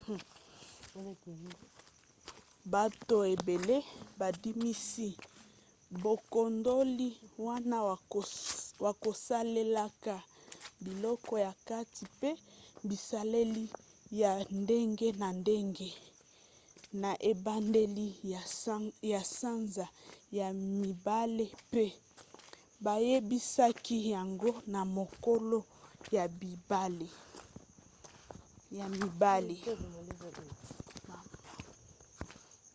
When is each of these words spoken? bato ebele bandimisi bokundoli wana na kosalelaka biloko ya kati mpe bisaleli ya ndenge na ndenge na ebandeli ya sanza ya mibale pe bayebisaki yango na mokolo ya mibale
bato 2.73 3.15
ebele 3.33 3.77
bandimisi 4.19 5.09
bokundoli 6.03 7.09
wana 7.45 7.77
na 8.83 8.91
kosalelaka 9.03 10.15
biloko 10.83 11.33
ya 11.45 11.51
kati 11.69 12.03
mpe 12.15 12.29
bisaleli 12.87 13.65
ya 14.21 14.31
ndenge 14.61 15.07
na 15.21 15.27
ndenge 15.41 15.89
na 17.01 17.11
ebandeli 17.31 18.07
ya 19.13 19.21
sanza 19.39 19.85
ya 20.37 20.47
mibale 20.81 21.45
pe 21.71 21.85
bayebisaki 22.85 23.97
yango 24.13 24.51
na 24.73 24.81
mokolo 24.95 25.59
ya 26.15 26.23
mibale 26.39 27.07